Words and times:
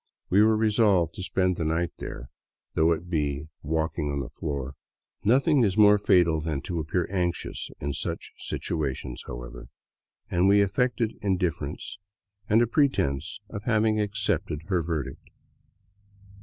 We 0.31 0.41
were 0.41 0.57
resolved 0.57 1.13
to 1.13 1.21
spend 1.21 1.57
the 1.57 1.63
night 1.63 1.91
there, 1.99 2.31
though 2.73 2.91
it 2.91 3.07
be 3.07 3.37
in 3.37 3.49
walking 3.61 4.19
the 4.19 4.29
floor. 4.29 4.73
Nothing 5.23 5.63
is 5.63 5.77
more 5.77 5.99
fatal 5.99 6.41
than 6.41 6.61
to 6.61 6.79
appear 6.79 7.07
anxious 7.11 7.69
in 7.79 7.93
such 7.93 8.31
situations, 8.39 9.25
however, 9.27 9.67
and 10.27 10.47
we 10.47 10.63
affected 10.63 11.19
indifference 11.21 11.99
and 12.49 12.63
a 12.63 12.65
pre 12.65 12.89
tense 12.89 13.39
of 13.47 13.65
having 13.65 14.01
accepted 14.01 14.63
her 14.69 14.81
verdict. 14.81 15.29